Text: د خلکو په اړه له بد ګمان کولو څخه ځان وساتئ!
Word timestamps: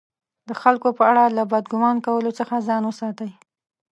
د 0.49 0.51
خلکو 0.61 0.89
په 0.97 1.03
اړه 1.11 1.23
له 1.37 1.43
بد 1.51 1.63
ګمان 1.73 1.97
کولو 2.05 2.31
څخه 2.39 2.65
ځان 2.67 2.83
وساتئ! 2.85 3.31